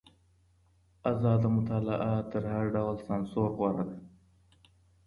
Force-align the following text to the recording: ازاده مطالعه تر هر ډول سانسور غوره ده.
ازاده 1.11 1.47
مطالعه 1.57 2.13
تر 2.31 2.43
هر 2.53 2.65
ډول 2.75 2.95
سانسور 3.07 3.49
غوره 3.57 3.83
ده. 3.89 3.97